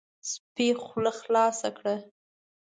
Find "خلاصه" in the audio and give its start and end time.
1.19-1.69